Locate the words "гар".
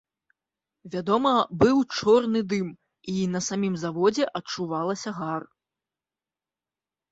5.21-5.49